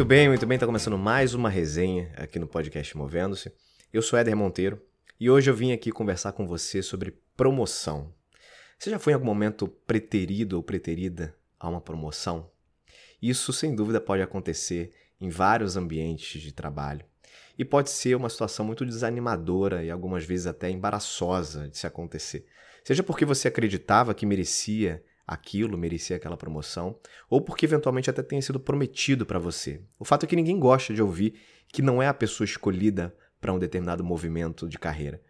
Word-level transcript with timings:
Muito 0.00 0.08
bem, 0.08 0.28
muito 0.30 0.46
bem. 0.46 0.58
Tá 0.58 0.64
começando 0.64 0.96
mais 0.96 1.34
uma 1.34 1.50
resenha 1.50 2.10
aqui 2.16 2.38
no 2.38 2.46
podcast 2.46 2.96
Movendo-se. 2.96 3.52
Eu 3.92 4.00
sou 4.00 4.18
Éder 4.18 4.34
Monteiro 4.34 4.80
e 5.20 5.28
hoje 5.28 5.50
eu 5.50 5.54
vim 5.54 5.72
aqui 5.72 5.92
conversar 5.92 6.32
com 6.32 6.46
você 6.46 6.80
sobre 6.80 7.20
promoção. 7.36 8.10
Você 8.78 8.88
já 8.88 8.98
foi 8.98 9.12
em 9.12 9.14
algum 9.14 9.26
momento 9.26 9.68
preterido 9.68 10.56
ou 10.56 10.62
preterida 10.62 11.36
a 11.58 11.68
uma 11.68 11.82
promoção? 11.82 12.50
Isso, 13.20 13.52
sem 13.52 13.74
dúvida, 13.74 14.00
pode 14.00 14.22
acontecer 14.22 14.90
em 15.20 15.28
vários 15.28 15.76
ambientes 15.76 16.40
de 16.40 16.50
trabalho. 16.50 17.04
E 17.58 17.62
pode 17.62 17.90
ser 17.90 18.14
uma 18.14 18.30
situação 18.30 18.64
muito 18.64 18.86
desanimadora 18.86 19.84
e 19.84 19.90
algumas 19.90 20.24
vezes 20.24 20.46
até 20.46 20.70
embaraçosa 20.70 21.68
de 21.68 21.76
se 21.76 21.86
acontecer. 21.86 22.46
Seja 22.82 23.02
porque 23.02 23.26
você 23.26 23.48
acreditava 23.48 24.14
que 24.14 24.24
merecia 24.24 25.04
aquilo, 25.30 25.78
merecia 25.78 26.16
aquela 26.16 26.36
promoção, 26.36 26.98
ou 27.28 27.40
porque 27.40 27.64
eventualmente 27.64 28.10
até 28.10 28.20
tenha 28.20 28.42
sido 28.42 28.58
prometido 28.58 29.24
para 29.24 29.38
você. 29.38 29.80
O 29.96 30.04
fato 30.04 30.24
é 30.24 30.26
que 30.26 30.34
ninguém 30.34 30.58
gosta 30.58 30.92
de 30.92 31.00
ouvir 31.00 31.34
que 31.68 31.80
não 31.80 32.02
é 32.02 32.08
a 32.08 32.14
pessoa 32.14 32.44
escolhida 32.44 33.14
para 33.40 33.52
um 33.52 33.58
determinado 33.58 34.02
movimento 34.02 34.68
de 34.68 34.76
carreira. 34.76 35.22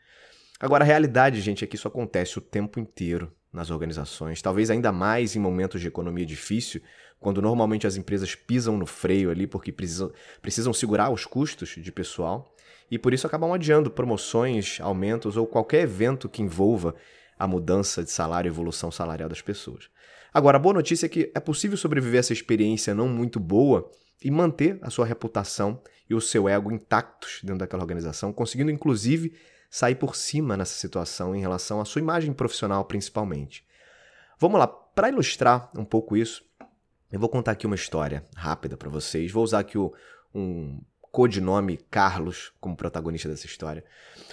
Agora, 0.59 0.84
a 0.84 0.86
realidade, 0.86 1.42
gente, 1.42 1.62
é 1.62 1.66
que 1.66 1.76
isso 1.76 1.86
acontece 1.86 2.38
o 2.38 2.40
tempo 2.40 2.80
inteiro 2.80 3.30
nas 3.52 3.70
organizações, 3.70 4.40
talvez 4.40 4.70
ainda 4.70 4.90
mais 4.90 5.36
em 5.36 5.38
momentos 5.38 5.82
de 5.82 5.88
economia 5.88 6.24
difícil, 6.24 6.80
quando 7.18 7.42
normalmente 7.42 7.87
as 7.87 7.96
empresas 7.96 8.34
pisam 8.34 8.78
no 8.78 8.87
freio 8.87 9.30
ali 9.30 9.46
porque 9.46 9.70
precisam, 9.70 10.10
precisam 10.40 10.73
segurar 10.73 11.10
os 11.10 11.26
custos 11.26 11.74
de 11.76 11.92
pessoal 11.92 12.54
e 12.90 12.98
por 12.98 13.12
isso 13.12 13.26
acabam 13.26 13.52
adiando 13.52 13.90
promoções, 13.90 14.80
aumentos 14.80 15.37
ou 15.37 15.46
qualquer 15.46 15.82
evento 15.82 16.28
que 16.28 16.40
envolva 16.40 16.95
a 17.41 17.46
mudança 17.46 18.05
de 18.05 18.10
salário 18.10 18.51
evolução 18.51 18.91
salarial 18.91 19.27
das 19.27 19.41
pessoas. 19.41 19.88
Agora, 20.33 20.59
a 20.59 20.60
boa 20.60 20.74
notícia 20.74 21.07
é 21.07 21.09
que 21.09 21.33
é 21.35 21.41
possível 21.41 21.77
sobreviver 21.77 22.19
a 22.19 22.21
essa 22.21 22.35
experiência 22.35 22.95
não 22.95 23.09
muito 23.09 23.41
boa 23.41 23.91
e 24.23 24.30
manter 24.30 24.79
a 24.83 24.91
sua 24.91 25.07
reputação 25.07 25.83
e 26.09 26.15
o 26.15 26.21
seu 26.21 26.46
ego 26.46 26.71
intactos 26.71 27.41
dentro 27.43 27.61
daquela 27.61 27.83
organização, 27.83 28.30
conseguindo 28.30 28.71
inclusive 28.71 29.35
sair 29.71 29.95
por 29.95 30.15
cima 30.15 30.55
nessa 30.55 30.74
situação 30.74 31.35
em 31.35 31.41
relação 31.41 31.80
à 31.80 31.85
sua 31.87 32.01
imagem 32.01 32.35
profissional, 32.35 32.85
principalmente. 32.85 33.65
Vamos 34.38 34.59
lá, 34.59 34.66
para 34.66 35.09
ilustrar 35.09 35.71
um 35.74 35.85
pouco 35.85 36.18
isso, 36.18 36.45
eu 37.11 37.18
vou 37.18 37.29
contar 37.29 37.52
aqui 37.52 37.66
uma 37.66 37.74
história 37.74 38.23
rápida 38.37 38.77
para 38.77 38.91
vocês. 38.91 39.33
Vou 39.33 39.43
usar 39.43 39.61
aqui 39.61 39.79
o, 39.79 39.95
um 40.35 40.79
codinome 41.10 41.78
Carlos 41.90 42.52
como 42.60 42.76
protagonista 42.76 43.28
dessa 43.28 43.46
história. 43.46 43.84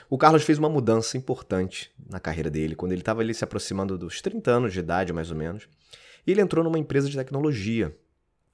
O 0.09 0.17
Carlos 0.17 0.43
fez 0.43 0.57
uma 0.57 0.69
mudança 0.69 1.17
importante 1.17 1.91
na 2.09 2.19
carreira 2.19 2.49
dele, 2.49 2.75
quando 2.75 2.91
ele 2.91 3.01
estava 3.01 3.21
ali 3.21 3.33
se 3.33 3.43
aproximando 3.43 3.97
dos 3.97 4.21
30 4.21 4.51
anos 4.51 4.73
de 4.73 4.79
idade, 4.79 5.11
mais 5.11 5.31
ou 5.31 5.37
menos. 5.37 5.67
E 6.25 6.31
ele 6.31 6.41
entrou 6.41 6.63
numa 6.63 6.79
empresa 6.79 7.09
de 7.09 7.17
tecnologia. 7.17 7.95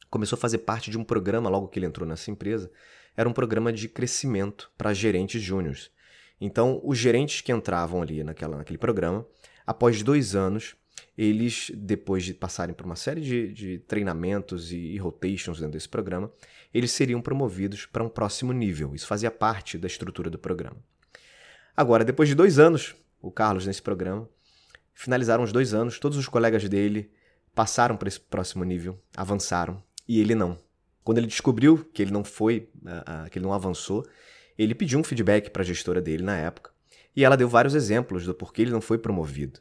Começou 0.10 0.36
a 0.38 0.40
fazer 0.40 0.60
parte 0.60 0.90
de 0.90 0.98
um 0.98 1.04
programa 1.04 1.50
logo 1.50 1.68
que 1.68 1.80
ele 1.80 1.86
entrou 1.86 2.08
nessa 2.08 2.32
empresa. 2.32 2.72
Era 3.16 3.28
um 3.28 3.34
programa 3.34 3.72
de 3.72 3.88
crescimento 3.88 4.72
para 4.78 4.94
gerentes 4.94 5.42
júniores. 5.42 5.92
Então, 6.40 6.82
os 6.84 6.98
gerentes 6.98 7.42
que 7.42 7.52
entravam 7.52 8.02
ali 8.02 8.24
naquela, 8.24 8.58
naquele 8.58 8.78
programa, 8.78 9.26
após 9.66 10.02
dois 10.02 10.36
anos, 10.36 10.76
eles, 11.18 11.72
depois 11.76 12.24
de 12.24 12.34
passarem 12.34 12.74
por 12.74 12.86
uma 12.86 12.96
série 12.96 13.22
de, 13.22 13.54
de 13.54 13.78
treinamentos 13.80 14.72
e, 14.72 14.78
e 14.78 14.98
rotations 14.98 15.60
dentro 15.60 15.74
desse 15.74 15.88
programa, 15.88 16.32
eles 16.74 16.92
seriam 16.92 17.22
promovidos 17.22 17.86
para 17.86 18.04
um 18.04 18.10
próximo 18.10 18.52
nível. 18.52 18.96
Isso 18.96 19.08
fazia 19.08 19.30
parte 19.30 19.78
da 19.78 19.88
estrutura 19.88 20.30
do 20.30 20.40
programa. 20.40 20.78
Agora, 21.76 22.04
depois 22.04 22.28
de 22.30 22.36
dois 22.36 22.60
anos, 22.60 22.96
o 23.22 23.32
Carlos 23.32 23.66
nesse 23.66 23.82
programa, 23.82 24.28
finalizaram 24.94 25.44
os 25.44 25.52
dois 25.52 25.74
anos, 25.74 26.00
todos 26.00 26.18
os 26.18 26.28
colegas 26.28 26.68
dele 26.68 27.12
passaram 27.54 27.96
para 27.96 28.08
esse 28.08 28.20
próximo 28.20 28.64
nível, 28.64 29.00
avançaram, 29.16 29.84
e 30.08 30.20
ele 30.20 30.36
não. 30.36 30.58
Quando 31.04 31.18
ele 31.18 31.28
descobriu 31.28 31.84
que 31.94 32.02
ele 32.02 32.12
não 32.12 32.24
foi, 32.24 32.70
uh, 32.82 33.26
uh, 33.26 33.30
que 33.30 33.38
ele 33.38 33.46
não 33.46 33.54
avançou, 33.54 34.06
ele 34.58 34.74
pediu 34.74 35.00
um 35.00 35.04
feedback 35.04 35.50
para 35.50 35.62
a 35.62 35.66
gestora 35.66 36.02
dele 36.02 36.24
na 36.24 36.38
época, 36.38 36.72
e 37.16 37.24
ela 37.24 37.38
deu 37.38 37.48
vários 37.48 37.76
exemplos 37.76 38.26
do 38.26 38.34
porquê 38.34 38.64
ele 38.64 38.72
não 38.72 38.82
foi 38.82 38.98
promovido. 38.98 39.60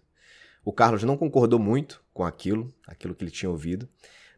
O 0.64 0.72
Carlos 0.72 1.02
não 1.02 1.16
concordou 1.16 1.58
muito 1.58 2.02
com 2.14 2.24
aquilo, 2.24 2.72
aquilo 2.86 3.14
que 3.14 3.24
ele 3.24 3.30
tinha 3.30 3.50
ouvido, 3.50 3.88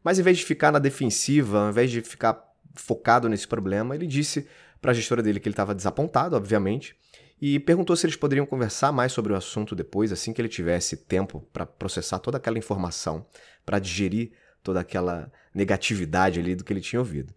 mas 0.02 0.18
em 0.18 0.22
vez 0.22 0.38
de 0.38 0.44
ficar 0.44 0.72
na 0.72 0.78
defensiva, 0.78 1.64
ao 1.64 1.70
invés 1.70 1.90
de 1.90 2.00
ficar 2.00 2.34
focado 2.74 3.28
nesse 3.28 3.46
problema, 3.46 3.94
ele 3.94 4.06
disse 4.06 4.46
para 4.80 4.90
a 4.90 4.94
gestora 4.94 5.22
dele 5.22 5.40
que 5.40 5.48
ele 5.48 5.54
estava 5.54 5.74
desapontado, 5.74 6.36
obviamente, 6.36 6.96
e 7.40 7.58
perguntou 7.58 7.96
se 7.96 8.06
eles 8.06 8.16
poderiam 8.16 8.46
conversar 8.46 8.92
mais 8.92 9.12
sobre 9.12 9.32
o 9.32 9.36
assunto 9.36 9.74
depois, 9.74 10.12
assim 10.12 10.32
que 10.32 10.40
ele 10.40 10.48
tivesse 10.48 10.96
tempo 10.96 11.46
para 11.52 11.66
processar 11.66 12.18
toda 12.18 12.36
aquela 12.36 12.58
informação, 12.58 13.26
para 13.64 13.78
digerir 13.78 14.32
toda 14.62 14.80
aquela 14.80 15.30
negatividade 15.54 16.40
ali 16.40 16.54
do 16.54 16.64
que 16.64 16.72
ele 16.72 16.80
tinha 16.80 17.00
ouvido. 17.00 17.34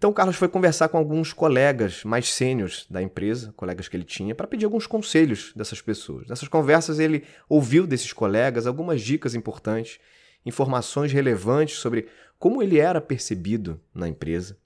Então 0.00 0.08
o 0.08 0.14
Carlos 0.14 0.36
foi 0.36 0.48
conversar 0.48 0.88
com 0.88 0.96
alguns 0.96 1.32
colegas 1.32 2.04
mais 2.04 2.32
sêniores 2.32 2.86
da 2.88 3.02
empresa, 3.02 3.52
colegas 3.54 3.86
que 3.86 3.96
ele 3.96 4.04
tinha, 4.04 4.34
para 4.34 4.46
pedir 4.46 4.64
alguns 4.64 4.86
conselhos 4.86 5.52
dessas 5.54 5.82
pessoas. 5.82 6.26
Nessas 6.26 6.48
conversas 6.48 6.98
ele 6.98 7.24
ouviu 7.48 7.86
desses 7.86 8.12
colegas 8.12 8.66
algumas 8.66 9.02
dicas 9.02 9.34
importantes, 9.34 9.98
informações 10.46 11.12
relevantes 11.12 11.76
sobre 11.76 12.08
como 12.38 12.62
ele 12.62 12.78
era 12.78 12.98
percebido 12.98 13.78
na 13.94 14.08
empresa, 14.08 14.56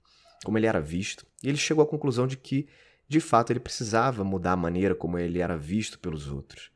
como 0.43 0.57
ele 0.57 0.67
era 0.67 0.81
visto, 0.81 1.25
e 1.43 1.49
ele 1.49 1.57
chegou 1.57 1.83
à 1.83 1.87
conclusão 1.87 2.27
de 2.27 2.37
que, 2.37 2.67
de 3.07 3.19
fato, 3.19 3.51
ele 3.51 3.59
precisava 3.59 4.23
mudar 4.23 4.53
a 4.53 4.57
maneira 4.57 4.95
como 4.95 5.17
ele 5.17 5.39
era 5.39 5.57
visto 5.57 5.99
pelos 5.99 6.27
outros. 6.31 6.71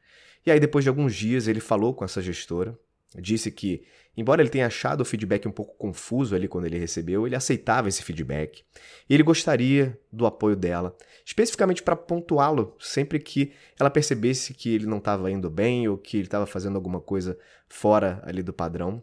E 0.45 0.51
aí, 0.51 0.59
depois 0.59 0.83
de 0.83 0.89
alguns 0.89 1.15
dias, 1.15 1.47
ele 1.47 1.59
falou 1.59 1.93
com 1.93 2.05
essa 2.05 2.21
gestora, 2.21 2.77
disse 3.15 3.51
que, 3.51 3.83
embora 4.15 4.41
ele 4.41 4.49
tenha 4.49 4.67
achado 4.67 5.01
o 5.01 5.05
feedback 5.05 5.47
um 5.47 5.51
pouco 5.51 5.75
confuso 5.77 6.35
ali 6.35 6.47
quando 6.47 6.65
ele 6.65 6.77
recebeu, 6.77 7.25
ele 7.25 7.35
aceitava 7.35 7.89
esse 7.89 8.03
feedback 8.03 8.63
e 9.09 9.13
ele 9.13 9.23
gostaria 9.23 9.99
do 10.11 10.25
apoio 10.25 10.55
dela, 10.55 10.95
especificamente 11.25 11.81
para 11.81 11.95
pontuá-lo 11.95 12.75
sempre 12.79 13.19
que 13.19 13.51
ela 13.79 13.89
percebesse 13.89 14.53
que 14.53 14.73
ele 14.73 14.85
não 14.85 14.97
estava 14.97 15.31
indo 15.31 15.49
bem 15.49 15.87
ou 15.87 15.97
que 15.97 16.17
ele 16.17 16.27
estava 16.27 16.45
fazendo 16.45 16.75
alguma 16.75 16.99
coisa 16.99 17.37
fora 17.67 18.21
ali 18.23 18.43
do 18.43 18.53
padrão. 18.53 19.01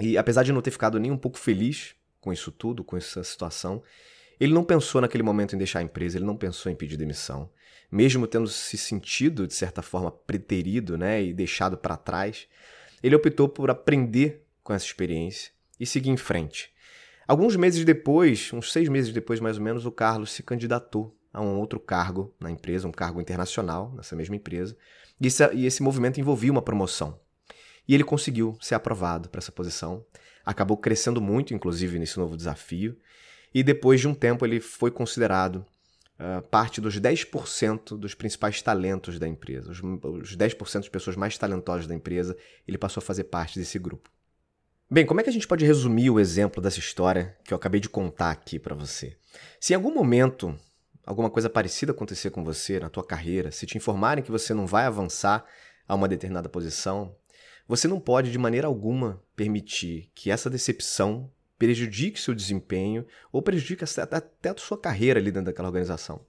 E 0.00 0.16
apesar 0.16 0.42
de 0.42 0.52
não 0.52 0.62
ter 0.62 0.70
ficado 0.70 0.98
nem 0.98 1.10
um 1.10 1.18
pouco 1.18 1.38
feliz 1.38 1.94
com 2.20 2.32
isso 2.32 2.50
tudo, 2.50 2.84
com 2.84 2.96
essa 2.96 3.22
situação, 3.24 3.82
ele 4.38 4.52
não 4.52 4.64
pensou 4.64 5.00
naquele 5.00 5.22
momento 5.22 5.54
em 5.54 5.58
deixar 5.58 5.80
a 5.80 5.82
empresa, 5.82 6.16
ele 6.16 6.24
não 6.24 6.36
pensou 6.36 6.70
em 6.70 6.74
pedir 6.74 6.96
demissão. 6.96 7.50
Mesmo 7.90 8.26
tendo 8.26 8.48
se 8.48 8.78
sentido, 8.78 9.46
de 9.46 9.54
certa 9.54 9.82
forma, 9.82 10.10
preterido 10.10 10.96
né, 10.96 11.22
e 11.22 11.32
deixado 11.32 11.76
para 11.76 11.96
trás, 11.96 12.46
ele 13.02 13.16
optou 13.16 13.48
por 13.48 13.70
aprender 13.70 14.46
com 14.62 14.72
essa 14.72 14.86
experiência 14.86 15.50
e 15.78 15.84
seguir 15.84 16.10
em 16.10 16.16
frente. 16.16 16.72
Alguns 17.26 17.54
meses 17.56 17.84
depois, 17.84 18.50
uns 18.52 18.72
seis 18.72 18.88
meses 18.88 19.12
depois 19.12 19.40
mais 19.40 19.56
ou 19.56 19.62
menos, 19.62 19.86
o 19.86 19.92
Carlos 19.92 20.32
se 20.32 20.42
candidatou 20.42 21.16
a 21.32 21.40
um 21.40 21.58
outro 21.58 21.78
cargo 21.78 22.34
na 22.40 22.50
empresa, 22.50 22.88
um 22.88 22.92
cargo 22.92 23.20
internacional 23.20 23.92
nessa 23.96 24.16
mesma 24.16 24.36
empresa, 24.36 24.76
e 25.20 25.26
esse, 25.26 25.54
e 25.54 25.66
esse 25.66 25.82
movimento 25.82 26.18
envolvia 26.18 26.50
uma 26.50 26.62
promoção. 26.62 27.18
E 27.90 27.94
ele 27.94 28.04
conseguiu 28.04 28.56
ser 28.60 28.76
aprovado 28.76 29.28
para 29.28 29.40
essa 29.40 29.50
posição, 29.50 30.06
acabou 30.46 30.76
crescendo 30.76 31.20
muito, 31.20 31.52
inclusive, 31.52 31.98
nesse 31.98 32.20
novo 32.20 32.36
desafio, 32.36 32.96
e 33.52 33.64
depois 33.64 33.98
de 33.98 34.06
um 34.06 34.14
tempo 34.14 34.46
ele 34.46 34.60
foi 34.60 34.92
considerado 34.92 35.66
uh, 36.20 36.40
parte 36.50 36.80
dos 36.80 37.00
10% 37.00 37.98
dos 37.98 38.14
principais 38.14 38.62
talentos 38.62 39.18
da 39.18 39.26
empresa. 39.26 39.72
Os, 39.72 39.78
os 39.78 40.36
10% 40.36 40.82
de 40.82 40.90
pessoas 40.90 41.16
mais 41.16 41.36
talentosas 41.36 41.88
da 41.88 41.92
empresa, 41.92 42.36
ele 42.64 42.78
passou 42.78 43.00
a 43.00 43.04
fazer 43.04 43.24
parte 43.24 43.58
desse 43.58 43.76
grupo. 43.76 44.08
Bem, 44.88 45.04
como 45.04 45.18
é 45.20 45.24
que 45.24 45.30
a 45.30 45.32
gente 45.32 45.48
pode 45.48 45.66
resumir 45.66 46.10
o 46.10 46.20
exemplo 46.20 46.62
dessa 46.62 46.78
história 46.78 47.36
que 47.42 47.52
eu 47.52 47.56
acabei 47.56 47.80
de 47.80 47.88
contar 47.88 48.30
aqui 48.30 48.56
para 48.56 48.76
você? 48.76 49.16
Se 49.58 49.72
em 49.72 49.76
algum 49.76 49.92
momento 49.92 50.56
alguma 51.04 51.28
coisa 51.28 51.50
parecida 51.50 51.90
acontecer 51.90 52.30
com 52.30 52.44
você 52.44 52.78
na 52.78 52.88
tua 52.88 53.02
carreira, 53.02 53.50
se 53.50 53.66
te 53.66 53.76
informarem 53.76 54.22
que 54.22 54.30
você 54.30 54.54
não 54.54 54.64
vai 54.64 54.84
avançar 54.84 55.44
a 55.88 55.94
uma 55.96 56.06
determinada 56.06 56.48
posição, 56.48 57.16
você 57.70 57.86
não 57.86 58.00
pode 58.00 58.32
de 58.32 58.38
maneira 58.38 58.66
alguma 58.66 59.22
permitir 59.36 60.10
que 60.12 60.28
essa 60.28 60.50
decepção 60.50 61.30
prejudique 61.56 62.18
seu 62.18 62.34
desempenho 62.34 63.06
ou 63.30 63.40
prejudique 63.40 63.84
até 63.84 64.48
a 64.48 64.56
sua 64.56 64.76
carreira 64.76 65.20
ali 65.20 65.30
dentro 65.30 65.46
daquela 65.46 65.68
organização. 65.68 66.20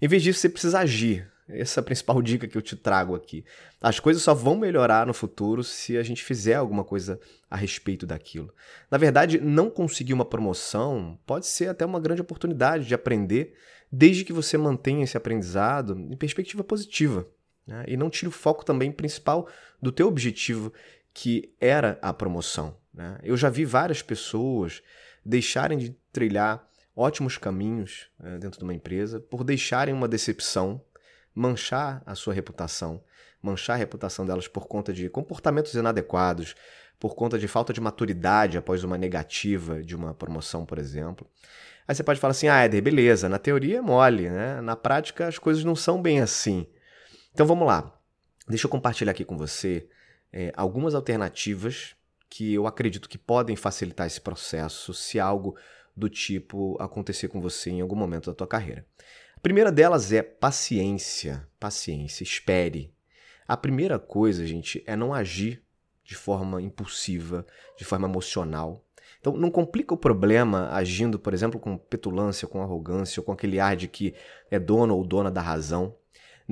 Em 0.00 0.08
vez 0.08 0.22
disso, 0.22 0.40
você 0.40 0.48
precisa 0.48 0.78
agir. 0.78 1.30
Essa 1.46 1.80
é 1.80 1.82
a 1.82 1.84
principal 1.84 2.20
dica 2.22 2.48
que 2.48 2.56
eu 2.56 2.62
te 2.62 2.74
trago 2.74 3.14
aqui. 3.14 3.44
As 3.82 4.00
coisas 4.00 4.22
só 4.22 4.32
vão 4.32 4.56
melhorar 4.56 5.06
no 5.06 5.12
futuro 5.12 5.62
se 5.62 5.98
a 5.98 6.02
gente 6.02 6.24
fizer 6.24 6.54
alguma 6.54 6.84
coisa 6.84 7.20
a 7.50 7.56
respeito 7.56 8.06
daquilo. 8.06 8.50
Na 8.90 8.96
verdade, 8.96 9.38
não 9.38 9.68
conseguir 9.68 10.14
uma 10.14 10.24
promoção 10.24 11.18
pode 11.26 11.46
ser 11.46 11.68
até 11.68 11.84
uma 11.84 12.00
grande 12.00 12.22
oportunidade 12.22 12.86
de 12.86 12.94
aprender, 12.94 13.52
desde 13.92 14.24
que 14.24 14.32
você 14.32 14.56
mantenha 14.56 15.04
esse 15.04 15.18
aprendizado 15.18 15.98
em 15.98 16.16
perspectiva 16.16 16.64
positiva. 16.64 17.28
Né? 17.66 17.84
E 17.88 17.96
não 17.96 18.10
tire 18.10 18.28
o 18.28 18.32
foco 18.32 18.64
também 18.64 18.90
principal 18.90 19.48
do 19.80 19.92
teu 19.92 20.08
objetivo, 20.08 20.72
que 21.14 21.54
era 21.60 21.98
a 22.02 22.12
promoção. 22.12 22.76
Né? 22.92 23.18
Eu 23.22 23.36
já 23.36 23.48
vi 23.48 23.64
várias 23.64 24.02
pessoas 24.02 24.82
deixarem 25.24 25.78
de 25.78 25.96
trilhar 26.12 26.66
ótimos 26.94 27.38
caminhos 27.38 28.08
é, 28.22 28.38
dentro 28.38 28.58
de 28.58 28.64
uma 28.64 28.74
empresa 28.74 29.20
por 29.20 29.44
deixarem 29.44 29.94
uma 29.94 30.08
decepção 30.08 30.82
manchar 31.34 32.02
a 32.04 32.14
sua 32.14 32.34
reputação, 32.34 33.02
manchar 33.40 33.76
a 33.76 33.78
reputação 33.78 34.26
delas 34.26 34.46
por 34.46 34.66
conta 34.66 34.92
de 34.92 35.08
comportamentos 35.08 35.72
inadequados, 35.74 36.54
por 37.00 37.14
conta 37.14 37.38
de 37.38 37.48
falta 37.48 37.72
de 37.72 37.80
maturidade 37.80 38.58
após 38.58 38.84
uma 38.84 38.98
negativa 38.98 39.82
de 39.82 39.96
uma 39.96 40.14
promoção, 40.14 40.64
por 40.64 40.78
exemplo. 40.78 41.26
Aí 41.88 41.94
você 41.94 42.02
pode 42.02 42.20
falar 42.20 42.30
assim: 42.32 42.48
ah, 42.48 42.62
Éder, 42.62 42.82
beleza, 42.82 43.28
na 43.28 43.38
teoria 43.38 43.78
é 43.78 43.80
mole, 43.80 44.28
né? 44.28 44.60
Na 44.60 44.76
prática 44.76 45.26
as 45.26 45.38
coisas 45.38 45.64
não 45.64 45.74
são 45.74 46.00
bem 46.00 46.20
assim. 46.20 46.66
Então 47.32 47.46
vamos 47.46 47.66
lá. 47.66 47.98
Deixa 48.48 48.66
eu 48.66 48.70
compartilhar 48.70 49.12
aqui 49.12 49.24
com 49.24 49.36
você 49.36 49.88
é, 50.32 50.52
algumas 50.56 50.94
alternativas 50.94 51.94
que 52.28 52.52
eu 52.54 52.66
acredito 52.66 53.08
que 53.08 53.18
podem 53.18 53.56
facilitar 53.56 54.06
esse 54.06 54.20
processo 54.20 54.92
se 54.94 55.20
algo 55.20 55.56
do 55.96 56.08
tipo 56.08 56.76
acontecer 56.80 57.28
com 57.28 57.40
você 57.40 57.70
em 57.70 57.80
algum 57.80 57.96
momento 57.96 58.30
da 58.30 58.34
tua 58.34 58.46
carreira. 58.46 58.86
A 59.36 59.40
primeira 59.40 59.70
delas 59.70 60.12
é 60.12 60.22
paciência. 60.22 61.46
Paciência, 61.58 62.22
espere. 62.22 62.92
A 63.46 63.56
primeira 63.56 63.98
coisa, 63.98 64.46
gente, 64.46 64.82
é 64.86 64.96
não 64.96 65.12
agir 65.12 65.62
de 66.04 66.14
forma 66.14 66.60
impulsiva, 66.60 67.46
de 67.76 67.84
forma 67.84 68.08
emocional. 68.08 68.84
Então, 69.20 69.36
não 69.36 69.50
complica 69.50 69.94
o 69.94 69.96
problema 69.96 70.70
agindo, 70.70 71.18
por 71.18 71.32
exemplo, 71.32 71.60
com 71.60 71.76
petulância, 71.76 72.48
com 72.48 72.62
arrogância, 72.62 73.20
ou 73.20 73.24
com 73.24 73.32
aquele 73.32 73.60
ar 73.60 73.76
de 73.76 73.88
que 73.88 74.14
é 74.50 74.58
dono 74.58 74.96
ou 74.96 75.04
dona 75.04 75.30
da 75.30 75.40
razão. 75.40 75.96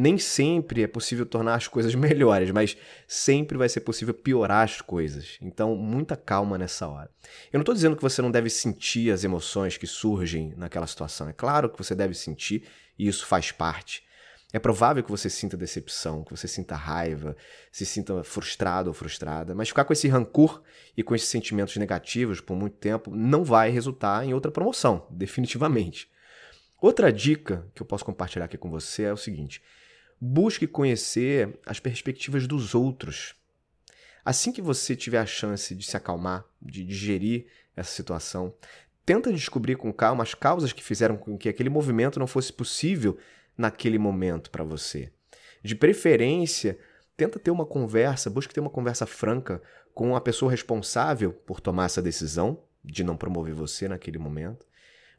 Nem 0.00 0.16
sempre 0.16 0.82
é 0.82 0.86
possível 0.86 1.26
tornar 1.26 1.56
as 1.56 1.68
coisas 1.68 1.92
melhores, 1.94 2.50
mas 2.50 2.74
sempre 3.06 3.58
vai 3.58 3.68
ser 3.68 3.80
possível 3.80 4.14
piorar 4.14 4.64
as 4.64 4.80
coisas. 4.80 5.36
Então, 5.42 5.76
muita 5.76 6.16
calma 6.16 6.56
nessa 6.56 6.88
hora. 6.88 7.10
Eu 7.52 7.58
não 7.58 7.60
estou 7.60 7.74
dizendo 7.74 7.94
que 7.94 8.02
você 8.02 8.22
não 8.22 8.30
deve 8.30 8.48
sentir 8.48 9.10
as 9.12 9.24
emoções 9.24 9.76
que 9.76 9.86
surgem 9.86 10.54
naquela 10.56 10.86
situação. 10.86 11.28
É 11.28 11.34
claro 11.34 11.68
que 11.68 11.76
você 11.76 11.94
deve 11.94 12.14
sentir, 12.14 12.64
e 12.98 13.08
isso 13.08 13.26
faz 13.26 13.52
parte. 13.52 14.02
É 14.54 14.58
provável 14.58 15.04
que 15.04 15.10
você 15.10 15.28
sinta 15.28 15.54
decepção, 15.54 16.24
que 16.24 16.30
você 16.30 16.48
sinta 16.48 16.74
raiva, 16.74 17.36
se 17.70 17.84
sinta 17.84 18.24
frustrado 18.24 18.88
ou 18.88 18.94
frustrada, 18.94 19.54
mas 19.54 19.68
ficar 19.68 19.84
com 19.84 19.92
esse 19.92 20.08
rancor 20.08 20.62
e 20.96 21.02
com 21.02 21.14
esses 21.14 21.28
sentimentos 21.28 21.76
negativos 21.76 22.40
por 22.40 22.56
muito 22.56 22.78
tempo 22.78 23.14
não 23.14 23.44
vai 23.44 23.68
resultar 23.68 24.24
em 24.24 24.32
outra 24.32 24.50
promoção, 24.50 25.06
definitivamente. 25.10 26.08
Outra 26.80 27.12
dica 27.12 27.66
que 27.74 27.82
eu 27.82 27.86
posso 27.86 28.02
compartilhar 28.02 28.46
aqui 28.46 28.56
com 28.56 28.70
você 28.70 29.02
é 29.02 29.12
o 29.12 29.16
seguinte: 29.16 29.62
busque 30.20 30.66
conhecer 30.66 31.58
as 31.64 31.80
perspectivas 31.80 32.46
dos 32.46 32.74
outros. 32.74 33.34
Assim 34.24 34.52
que 34.52 34.60
você 34.60 34.94
tiver 34.94 35.18
a 35.18 35.26
chance 35.26 35.74
de 35.74 35.84
se 35.84 35.96
acalmar, 35.96 36.44
de 36.60 36.84
digerir 36.84 37.46
essa 37.74 37.90
situação, 37.90 38.54
tenta 39.06 39.32
descobrir 39.32 39.76
com 39.76 39.92
calma 39.92 40.22
as 40.22 40.34
causas 40.34 40.72
que 40.72 40.84
fizeram 40.84 41.16
com 41.16 41.38
que 41.38 41.48
aquele 41.48 41.70
movimento 41.70 42.20
não 42.20 42.26
fosse 42.26 42.52
possível 42.52 43.16
naquele 43.56 43.98
momento 43.98 44.50
para 44.50 44.62
você. 44.62 45.10
De 45.62 45.74
preferência, 45.74 46.78
tenta 47.16 47.38
ter 47.38 47.50
uma 47.50 47.66
conversa, 47.66 48.30
busque 48.30 48.52
ter 48.52 48.60
uma 48.60 48.70
conversa 48.70 49.06
franca 49.06 49.62
com 49.94 50.14
a 50.14 50.20
pessoa 50.20 50.50
responsável 50.50 51.32
por 51.32 51.60
tomar 51.60 51.86
essa 51.86 52.02
decisão 52.02 52.62
de 52.84 53.02
não 53.04 53.16
promover 53.16 53.54
você 53.54 53.88
naquele 53.88 54.18
momento. 54.18 54.66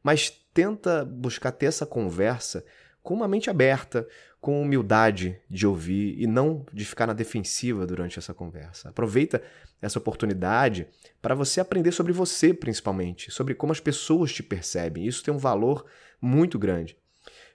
Mas 0.04 0.30
tenta 0.54 1.06
buscar 1.06 1.52
ter 1.52 1.68
essa 1.68 1.86
conversa 1.86 2.64
com 3.04 3.14
uma 3.14 3.28
mente 3.28 3.50
aberta, 3.50 4.08
com 4.40 4.62
humildade 4.62 5.40
de 5.50 5.68
ouvir 5.68 6.20
e 6.20 6.26
não 6.26 6.66
de 6.74 6.86
ficar 6.86 7.08
na 7.08 7.14
defensiva 7.14 7.86
durante 7.86 8.18
essa 8.18 8.34
conversa. 8.34 8.90
Aproveita 8.90 9.42
essa 9.82 10.00
oportunidade 10.00 10.88
para 11.22 11.36
você 11.36 11.60
aprender 11.60 11.92
sobre 11.92 12.14
você, 12.14 12.54
principalmente, 12.54 13.32
sobre 13.32 13.54
como 13.54 13.72
as 13.72 13.80
pessoas 13.80 14.32
te 14.32 14.44
percebem. 14.44 15.06
Isso 15.06 15.24
tem 15.24 15.34
um 15.34 15.40
valor 15.40 15.86
muito 16.22 16.60
grande. 16.60 16.98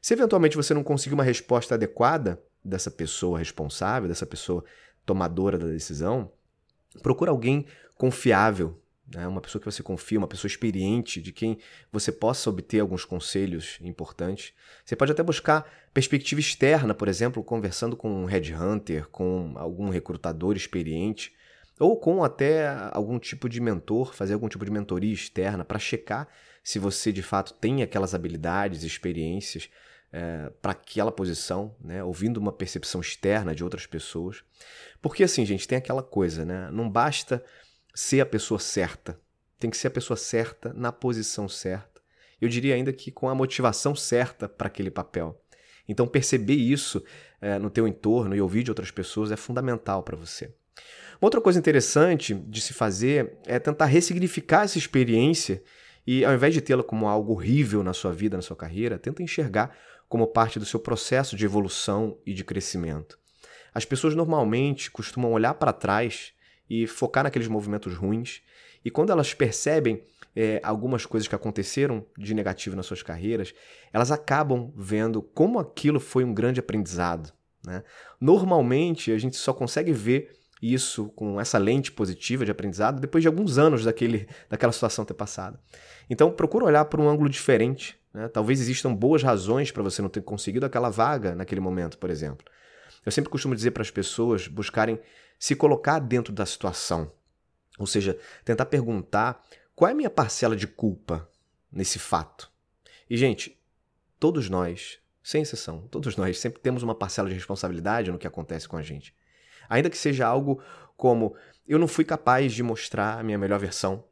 Se 0.01 0.15
eventualmente 0.15 0.57
você 0.57 0.75
não 0.75 0.85
conseguir 0.85 1.15
uma 1.15 1.25
resposta 1.25 1.75
adequada 1.75 2.41
dessa 2.65 2.91
pessoa 2.91 3.39
responsável, 3.39 4.09
dessa 4.09 4.27
pessoa 4.27 4.65
tomadora 5.05 5.59
da 5.59 5.67
decisão, 5.67 6.31
procura 7.03 7.31
alguém 7.31 7.67
confiável, 7.97 8.81
né? 9.14 9.26
uma 9.26 9.41
pessoa 9.41 9.61
que 9.61 9.70
você 9.70 9.82
confia, 9.82 10.19
uma 10.19 10.26
pessoa 10.26 10.49
experiente, 10.49 11.20
de 11.20 11.32
quem 11.32 11.58
você 11.93 12.11
possa 12.11 12.50
obter 12.50 12.81
alguns 12.81 13.05
conselhos 13.05 13.79
importantes. 13.81 14.53
Você 14.85 14.97
pode 14.97 15.12
até 15.12 15.23
buscar 15.23 15.70
perspectiva 15.93 16.41
externa, 16.41 16.94
por 16.94 17.08
exemplo, 17.08 17.43
conversando 17.43 17.97
com 17.97 18.11
um 18.11 18.25
headhunter, 18.25 19.08
com 19.08 19.53
algum 19.56 19.88
recrutador 19.88 20.56
experiente, 20.56 21.32
ou 21.79 21.99
com 21.99 22.25
até 22.25 22.69
algum 22.93 23.19
tipo 23.19 23.49
de 23.49 23.61
mentor, 23.61 24.14
fazer 24.14 24.35
algum 24.35 24.49
tipo 24.49 24.64
de 24.64 24.70
mentoria 24.70 25.12
externa 25.12 25.64
para 25.64 25.79
checar 25.79 26.29
se 26.67 26.81
você 26.81 27.12
de 27.12 27.23
fato 27.23 27.55
tem 27.55 27.82
aquelas 27.82 28.12
habilidades, 28.12 28.82
experiências 28.82 29.70
é, 30.12 30.50
para 30.61 30.73
aquela 30.73 31.12
posição, 31.12 31.76
né? 31.81 32.02
ouvindo 32.02 32.38
uma 32.38 32.50
percepção 32.50 33.00
externa 33.00 33.55
de 33.55 33.62
outras 33.62 33.87
pessoas. 33.87 34.43
Porque 35.00 35.23
assim, 35.23 35.47
gente, 35.47 35.69
tem 35.69 35.79
aquela 35.79 36.02
coisa, 36.02 36.44
né? 36.44 36.69
Não 36.73 36.91
basta 36.91 37.44
ser 37.97 38.21
a 38.21 38.27
pessoa 38.27 38.61
certa, 38.61 39.19
tem 39.59 39.71
que 39.71 39.77
ser 39.77 39.87
a 39.87 39.91
pessoa 39.91 40.19
certa 40.19 40.71
na 40.75 40.93
posição 40.93 41.49
certa. 41.49 42.03
Eu 42.39 42.47
diria 42.47 42.75
ainda 42.75 42.93
que 42.93 43.11
com 43.11 43.27
a 43.27 43.35
motivação 43.35 43.97
certa 43.97 44.47
para 44.47 44.67
aquele 44.67 44.91
papel. 44.91 45.43
Então 45.89 46.07
perceber 46.07 46.57
isso 46.57 47.03
é, 47.41 47.59
no 47.59 47.71
teu 47.71 47.89
entorno 47.89 48.37
e 48.37 48.41
ouvir 48.41 48.63
de 48.63 48.71
outras 48.71 48.91
pessoas 48.91 49.33
é 49.33 49.37
fundamental 49.37 50.03
para 50.03 50.15
você. 50.15 50.55
Uma 51.19 51.29
outra 51.29 51.41
coisa 51.41 51.59
interessante 51.59 52.35
de 52.35 52.61
se 52.61 52.75
fazer 52.75 53.39
é 53.47 53.59
tentar 53.59 53.87
ressignificar 53.87 54.65
essa 54.65 54.77
experiência 54.77 55.63
e 56.07 56.23
ao 56.23 56.35
invés 56.35 56.53
de 56.53 56.61
tê-la 56.61 56.83
como 56.83 57.09
algo 57.09 57.33
horrível 57.33 57.83
na 57.83 57.95
sua 57.95 58.13
vida, 58.13 58.37
na 58.37 58.43
sua 58.43 58.57
carreira, 58.57 58.99
tenta 58.99 59.23
enxergar 59.23 59.75
como 60.07 60.27
parte 60.27 60.59
do 60.59 60.67
seu 60.67 60.79
processo 60.79 61.35
de 61.35 61.47
evolução 61.47 62.19
e 62.27 62.35
de 62.35 62.45
crescimento. 62.45 63.19
As 63.73 63.87
pessoas 63.87 64.15
normalmente 64.15 64.91
costumam 64.91 65.33
olhar 65.33 65.55
para 65.55 65.73
trás 65.73 66.36
e 66.69 66.87
focar 66.87 67.25
naqueles 67.25 67.49
movimentos 67.49 67.95
ruins, 67.95 68.43
e 68.85 68.91
quando 68.91 69.11
elas 69.11 69.35
percebem 69.35 70.03
é, 70.35 70.61
algumas 70.63 71.07
coisas 71.07 71.27
que 71.27 71.35
aconteceram 71.35 72.05
de 72.17 72.35
negativo 72.35 72.77
nas 72.77 72.87
suas 72.87 73.03
carreiras, 73.03 73.55
elas 73.93 74.13
acabam 74.13 74.73
vendo 74.77 75.23
como 75.23 75.59
aquilo 75.59 75.99
foi 75.99 76.23
um 76.23 76.33
grande 76.33 76.61
aprendizado. 76.61 77.33
Né? 77.67 77.83
Normalmente, 78.21 79.11
a 79.11 79.19
gente 79.19 79.37
só 79.37 79.53
consegue 79.53 79.93
ver 79.93 80.37
isso 80.63 81.09
com 81.17 81.41
essa 81.41 81.59
lente 81.59 81.91
positiva 81.91 82.45
de 82.45 82.51
aprendizado 82.51 83.01
depois 83.01 83.23
de 83.23 83.29
alguns 83.29 83.59
anos 83.59 83.85
daquele, 83.85 84.29
daquela 84.49 84.73
situação 84.73 85.05
ter 85.05 85.15
passado. 85.15 85.59
Então, 86.09 86.31
procura 86.31 86.67
olhar 86.67 86.85
por 86.85 87.01
um 87.01 87.09
ângulo 87.09 87.29
diferente. 87.29 87.99
Né? 88.15 88.29
Talvez 88.29 88.61
existam 88.61 88.95
boas 88.95 89.23
razões 89.23 89.71
para 89.71 89.83
você 89.83 90.01
não 90.01 90.09
ter 90.09 90.23
conseguido 90.23 90.65
aquela 90.65 90.91
vaga 90.91 91.35
naquele 91.35 91.61
momento, 91.61 91.99
por 91.99 92.09
exemplo. 92.09 92.47
Eu 93.05 93.12
sempre 93.12 93.31
costumo 93.31 93.55
dizer 93.55 93.73
para 93.73 93.83
as 93.83 93.90
pessoas 93.90 94.49
buscarem 94.49 94.99
se 95.38 95.55
colocar 95.55 95.99
dentro 95.99 96.33
da 96.33 96.47
situação. 96.47 97.12
Ou 97.78 97.87
seja, 97.87 98.19
tentar 98.45 98.66
perguntar 98.66 99.45
qual 99.75 99.88
é 99.88 99.93
a 99.93 99.97
minha 99.97 100.11
parcela 100.11 100.57
de 100.57 100.66
culpa 100.66 101.28
nesse 101.71 101.99
fato. 101.99 102.50
E, 103.09 103.16
gente, 103.16 103.61
todos 104.19 104.49
nós, 104.49 104.99
sem 105.23 105.43
exceção, 105.43 105.87
todos 105.88 106.16
nós 106.16 106.38
sempre 106.38 106.61
temos 106.61 106.83
uma 106.83 106.95
parcela 106.95 107.28
de 107.28 107.35
responsabilidade 107.35 108.11
no 108.11 108.19
que 108.19 108.26
acontece 108.26 108.66
com 108.66 108.76
a 108.76 108.83
gente. 108.83 109.14
Ainda 109.69 109.90
que 109.90 109.99
seja 109.99 110.26
algo 110.26 110.62
como 110.97 111.37
eu 111.69 111.78
não 111.78 111.88
fui 111.88 112.05
capaz 112.05 112.52
de 112.52 112.62
mostrar 112.62 113.19
a 113.19 113.23
minha 113.23 113.38
melhor 113.38 113.59
versão. 113.59 114.05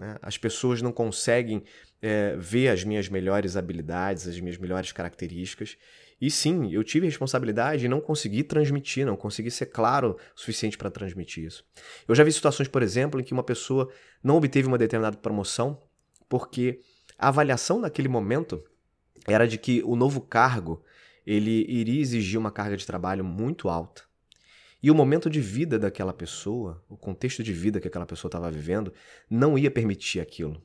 Né? 0.00 0.16
As 0.20 0.36
pessoas 0.36 0.82
não 0.82 0.90
conseguem 0.90 1.62
é, 2.00 2.34
ver 2.36 2.68
as 2.68 2.82
minhas 2.82 3.08
melhores 3.08 3.56
habilidades, 3.56 4.26
as 4.26 4.40
minhas 4.40 4.58
melhores 4.58 4.90
características. 4.90 5.76
E 6.22 6.30
sim, 6.30 6.72
eu 6.72 6.84
tive 6.84 7.04
responsabilidade 7.04 7.84
e 7.84 7.88
não 7.88 8.00
consegui 8.00 8.44
transmitir, 8.44 9.04
não 9.04 9.16
consegui 9.16 9.50
ser 9.50 9.66
claro 9.66 10.16
o 10.36 10.40
suficiente 10.40 10.78
para 10.78 10.88
transmitir 10.88 11.44
isso. 11.44 11.64
Eu 12.06 12.14
já 12.14 12.22
vi 12.22 12.30
situações, 12.30 12.68
por 12.68 12.80
exemplo, 12.80 13.20
em 13.20 13.24
que 13.24 13.32
uma 13.32 13.42
pessoa 13.42 13.90
não 14.22 14.36
obteve 14.36 14.68
uma 14.68 14.78
determinada 14.78 15.16
promoção 15.16 15.82
porque 16.28 16.78
a 17.18 17.26
avaliação 17.26 17.80
naquele 17.80 18.06
momento 18.06 18.62
era 19.26 19.48
de 19.48 19.58
que 19.58 19.82
o 19.82 19.96
novo 19.96 20.20
cargo 20.20 20.84
ele 21.26 21.66
iria 21.68 22.00
exigir 22.00 22.38
uma 22.38 22.52
carga 22.52 22.76
de 22.76 22.86
trabalho 22.86 23.24
muito 23.24 23.68
alta. 23.68 24.04
E 24.80 24.92
o 24.92 24.94
momento 24.94 25.28
de 25.28 25.40
vida 25.40 25.76
daquela 25.76 26.12
pessoa, 26.12 26.84
o 26.88 26.96
contexto 26.96 27.42
de 27.42 27.52
vida 27.52 27.80
que 27.80 27.88
aquela 27.88 28.06
pessoa 28.06 28.28
estava 28.28 28.48
vivendo, 28.48 28.92
não 29.28 29.58
ia 29.58 29.72
permitir 29.72 30.20
aquilo. 30.20 30.62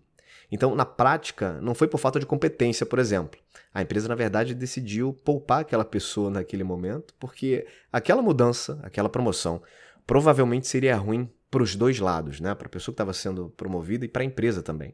Então, 0.52 0.76
na 0.76 0.86
prática, 0.86 1.60
não 1.62 1.76
foi 1.76 1.88
por 1.88 1.98
falta 1.98 2.20
de 2.20 2.26
competência, 2.26 2.86
por 2.86 3.00
exemplo. 3.00 3.40
A 3.74 3.82
empresa, 3.82 4.08
na 4.08 4.16
verdade, 4.16 4.54
decidiu 4.54 5.14
poupar 5.14 5.62
aquela 5.62 5.84
pessoa 5.84 6.30
naquele 6.30 6.64
momento, 6.64 7.14
porque 7.20 7.68
aquela 7.92 8.22
mudança, 8.22 8.80
aquela 8.82 9.10
promoção, 9.10 9.62
provavelmente 10.06 10.68
seria 10.68 10.96
ruim 10.96 11.30
para 11.52 11.64
os 11.64 11.76
dois 11.76 12.00
lados, 12.00 12.40
né? 12.40 12.56
para 12.56 12.68
a 12.68 12.70
pessoa 12.70 12.94
que 12.94 12.96
estava 12.96 13.14
sendo 13.14 13.50
promovida 13.50 14.06
e 14.06 14.08
para 14.08 14.22
a 14.22 14.26
empresa 14.26 14.64
também. 14.64 14.94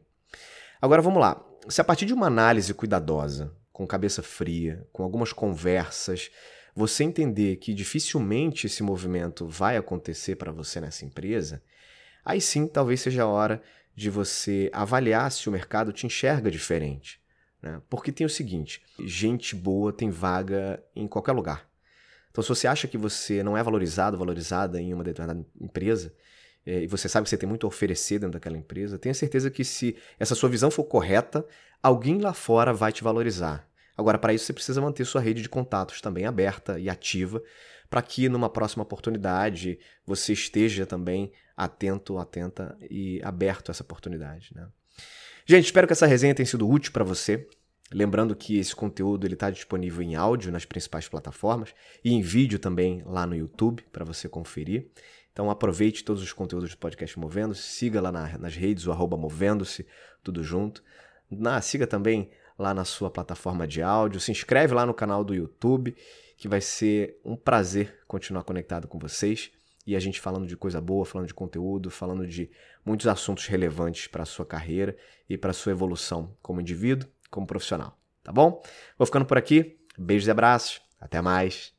Agora 0.82 1.00
vamos 1.00 1.20
lá. 1.20 1.42
Se 1.68 1.80
a 1.80 1.84
partir 1.84 2.04
de 2.04 2.12
uma 2.12 2.26
análise 2.26 2.74
cuidadosa, 2.74 3.52
com 3.72 3.86
cabeça 3.86 4.22
fria, 4.22 4.86
com 4.92 5.02
algumas 5.02 5.32
conversas, 5.32 6.30
você 6.74 7.04
entender 7.04 7.56
que 7.56 7.72
dificilmente 7.72 8.66
esse 8.66 8.82
movimento 8.82 9.46
vai 9.46 9.76
acontecer 9.76 10.36
para 10.36 10.52
você 10.52 10.80
nessa 10.80 11.04
empresa, 11.04 11.62
aí 12.24 12.40
sim 12.40 12.66
talvez 12.66 13.00
seja 13.00 13.22
a 13.22 13.26
hora 13.26 13.62
de 13.94 14.10
você 14.10 14.70
avaliar 14.72 15.30
se 15.30 15.48
o 15.48 15.52
mercado 15.52 15.92
te 15.92 16.06
enxerga 16.06 16.50
diferente. 16.50 17.20
Né? 17.62 17.80
Porque 17.88 18.12
tem 18.12 18.26
o 18.26 18.30
seguinte: 18.30 18.82
gente 19.04 19.54
boa 19.54 19.92
tem 19.92 20.10
vaga 20.10 20.82
em 20.94 21.06
qualquer 21.06 21.32
lugar. 21.32 21.68
Então, 22.30 22.42
se 22.42 22.48
você 22.48 22.66
acha 22.66 22.88
que 22.88 22.98
você 22.98 23.42
não 23.42 23.56
é 23.56 23.62
valorizado, 23.62 24.18
valorizada 24.18 24.80
em 24.80 24.92
uma 24.92 25.04
determinada 25.04 25.46
empresa, 25.60 26.12
é, 26.66 26.82
e 26.82 26.86
você 26.86 27.08
sabe 27.08 27.24
que 27.24 27.30
você 27.30 27.36
tem 27.36 27.48
muito 27.48 27.64
a 27.64 27.68
oferecer 27.68 28.18
dentro 28.18 28.32
daquela 28.32 28.56
empresa, 28.56 28.98
tenha 28.98 29.14
certeza 29.14 29.50
que 29.50 29.64
se 29.64 29.96
essa 30.18 30.34
sua 30.34 30.48
visão 30.48 30.70
for 30.70 30.84
correta, 30.84 31.46
alguém 31.82 32.18
lá 32.18 32.32
fora 32.32 32.72
vai 32.72 32.92
te 32.92 33.04
valorizar. 33.04 33.68
Agora, 33.96 34.18
para 34.18 34.34
isso, 34.34 34.46
você 34.46 34.52
precisa 34.52 34.80
manter 34.80 35.04
sua 35.04 35.20
rede 35.20 35.42
de 35.42 35.48
contatos 35.48 36.00
também 36.00 36.26
aberta 36.26 36.78
e 36.78 36.88
ativa, 36.88 37.42
para 37.88 38.02
que 38.02 38.28
numa 38.28 38.50
próxima 38.50 38.82
oportunidade 38.82 39.78
você 40.04 40.32
esteja 40.32 40.84
também 40.84 41.32
atento, 41.56 42.18
atenta 42.18 42.76
e 42.90 43.20
aberto 43.22 43.70
a 43.70 43.72
essa 43.72 43.82
oportunidade. 43.82 44.50
Né? 44.54 44.66
Gente, 45.46 45.66
espero 45.66 45.86
que 45.86 45.92
essa 45.92 46.06
resenha 46.06 46.34
tenha 46.34 46.46
sido 46.46 46.68
útil 46.68 46.92
para 46.92 47.04
você. 47.04 47.46
Lembrando 47.92 48.34
que 48.34 48.58
esse 48.58 48.74
conteúdo 48.74 49.26
está 49.26 49.50
disponível 49.50 50.02
em 50.02 50.16
áudio 50.16 50.50
nas 50.50 50.64
principais 50.64 51.06
plataformas 51.06 51.74
e 52.02 52.12
em 52.12 52.22
vídeo 52.22 52.58
também 52.58 53.02
lá 53.04 53.26
no 53.26 53.36
YouTube 53.36 53.84
para 53.92 54.04
você 54.04 54.28
conferir. 54.28 54.88
Então 55.32 55.50
aproveite 55.50 56.02
todos 56.02 56.22
os 56.22 56.32
conteúdos 56.32 56.70
do 56.70 56.78
podcast 56.78 57.18
Movendo-se, 57.18 57.62
siga 57.62 58.00
lá 58.00 58.10
na, 58.10 58.38
nas 58.38 58.56
redes, 58.56 58.86
o 58.86 58.92
arroba 58.92 59.16
Movendo-se, 59.16 59.86
tudo 60.22 60.42
junto. 60.42 60.82
Na, 61.30 61.60
siga 61.60 61.86
também 61.86 62.30
lá 62.58 62.72
na 62.72 62.84
sua 62.84 63.10
plataforma 63.10 63.66
de 63.66 63.82
áudio, 63.82 64.20
se 64.20 64.30
inscreve 64.30 64.74
lá 64.74 64.86
no 64.86 64.94
canal 64.94 65.24
do 65.24 65.34
YouTube, 65.34 65.94
que 66.36 66.48
vai 66.48 66.60
ser 66.60 67.18
um 67.24 67.36
prazer 67.36 68.00
continuar 68.06 68.44
conectado 68.44 68.86
com 68.86 68.98
vocês 68.98 69.50
e 69.86 69.94
a 69.94 70.00
gente 70.00 70.20
falando 70.20 70.46
de 70.46 70.56
coisa 70.56 70.80
boa, 70.80 71.04
falando 71.04 71.26
de 71.26 71.34
conteúdo, 71.34 71.90
falando 71.90 72.26
de 72.26 72.50
muitos 72.84 73.06
assuntos 73.06 73.46
relevantes 73.46 74.06
para 74.06 74.22
a 74.22 74.26
sua 74.26 74.46
carreira 74.46 74.96
e 75.28 75.36
para 75.36 75.50
a 75.50 75.54
sua 75.54 75.72
evolução 75.72 76.34
como 76.42 76.60
indivíduo, 76.60 77.08
como 77.30 77.46
profissional, 77.46 77.98
tá 78.22 78.32
bom? 78.32 78.62
Vou 78.96 79.06
ficando 79.06 79.26
por 79.26 79.36
aqui. 79.36 79.78
Beijos 79.96 80.26
e 80.26 80.30
abraços. 80.30 80.80
Até 81.00 81.20
mais. 81.20 81.72